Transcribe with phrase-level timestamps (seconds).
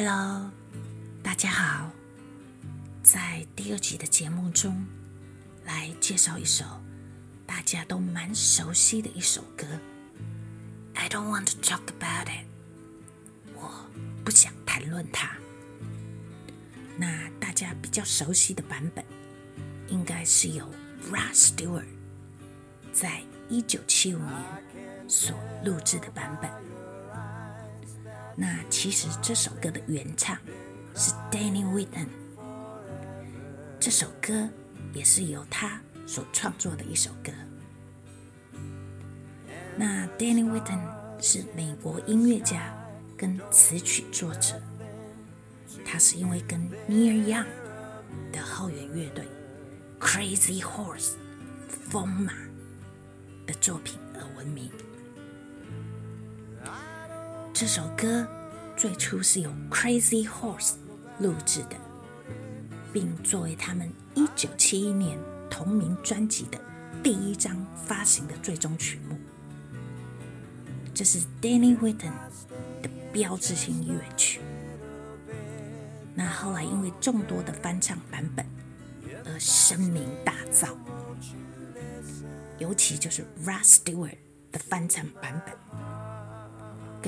[0.00, 0.48] Hello，
[1.24, 1.90] 大家好。
[3.02, 4.86] 在第二集的节目中，
[5.64, 6.64] 来介绍一首
[7.44, 9.66] 大家都蛮熟悉的一首歌。
[10.94, 12.46] I don't want to talk about it。
[13.56, 13.90] 我
[14.24, 15.36] 不想谈论它。
[16.96, 19.04] 那大家比较熟悉的版本，
[19.88, 20.64] 应该是由
[21.10, 21.88] Rod Stewart
[22.92, 26.77] 在一九七五年所录制的版本。
[28.40, 30.38] 那其实这首歌的原唱
[30.94, 32.06] 是 Danny Whitten，
[33.80, 34.48] 这首歌
[34.92, 37.32] 也是由他所创作的一首歌。
[39.76, 40.78] 那 Danny Whitten
[41.20, 42.72] 是美国音乐家
[43.16, 44.62] 跟词曲作者，
[45.84, 47.46] 他是因为跟 Neil Young
[48.30, 49.26] 的后援乐队
[49.98, 51.14] Crazy Horse
[51.68, 52.32] 疯马
[53.48, 54.70] 的作品而闻名。
[57.60, 58.24] 这首歌
[58.76, 60.74] 最初是由 Crazy Horse
[61.18, 61.76] 录制的，
[62.92, 65.18] 并作为他们1971年
[65.50, 66.60] 同名专辑的
[67.02, 69.18] 第一张发行的最终曲目。
[70.94, 72.12] 这是 Danny Whitten
[72.80, 74.38] 的标志性乐曲。
[76.14, 78.46] 那后来因为众多的翻唱版本
[79.24, 80.76] 而声名大噪，
[82.58, 84.14] 尤其就是 Rod Stewart
[84.52, 85.87] 的翻唱版本。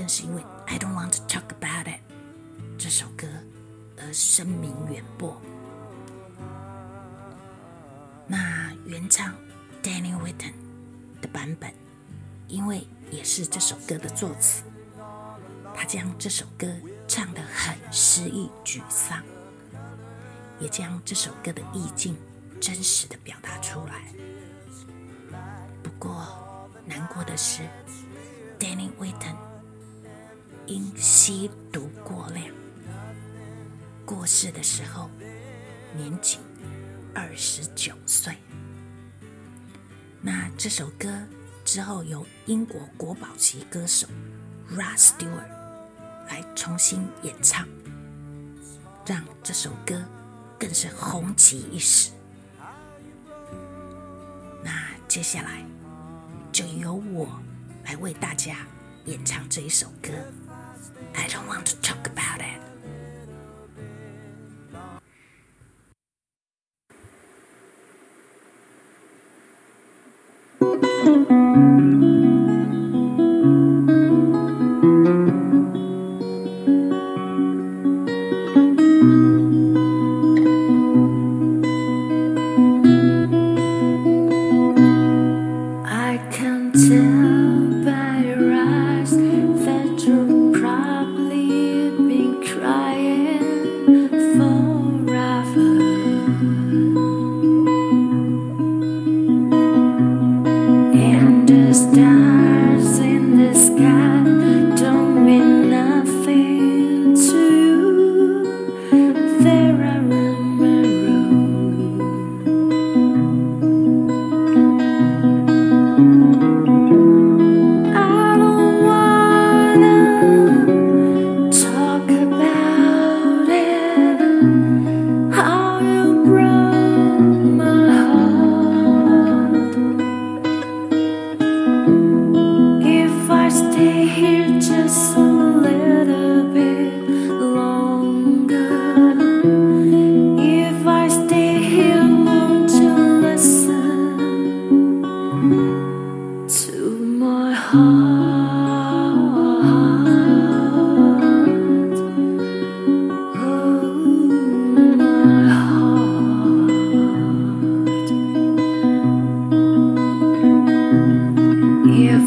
[0.00, 1.98] 更是因为《I Don't Want to Talk About It》
[2.78, 3.28] 这首歌
[3.98, 5.38] 而声名远播。
[8.26, 9.34] 那原唱
[9.82, 10.54] Danny Whitten
[11.20, 11.74] 的版本，
[12.48, 14.62] 因为也是这首歌的作词，
[15.74, 16.66] 他将这首歌
[17.06, 19.22] 唱得很失意沮丧，
[20.58, 22.16] 也将这首歌的意境
[22.58, 24.06] 真实的表达出来。
[25.82, 26.26] 不过
[26.86, 27.64] 难过的是
[28.58, 29.49] ，Danny Whitten。
[30.70, 32.46] 因吸毒过量
[34.06, 35.10] 过世的时候，
[35.96, 36.38] 年仅
[37.12, 38.36] 二十九岁。
[40.20, 41.08] 那这首歌
[41.64, 44.06] 之后由英国国宝级歌手
[44.70, 45.48] Rod Stewart
[46.28, 47.66] 来重新演唱，
[49.04, 50.00] 让这首歌
[50.56, 52.12] 更是红极一时。
[54.62, 55.66] 那接下来
[56.52, 57.40] 就由我
[57.84, 58.58] 来为大家
[59.06, 60.10] 演唱这一首歌。
[61.16, 62.46] I don't want to talk about it.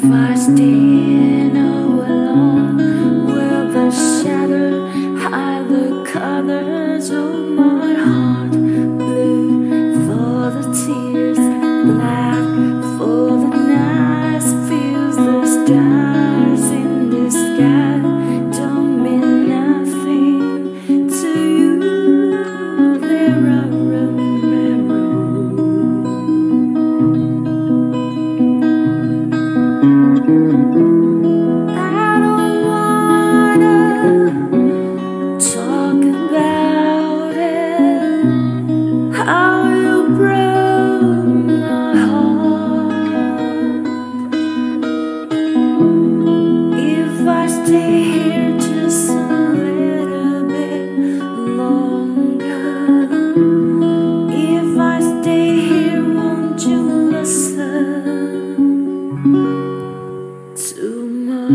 [0.00, 1.59] fast in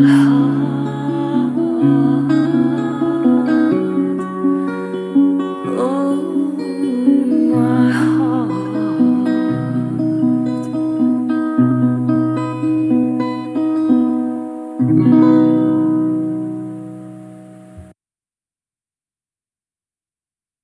[0.08, 0.75] 好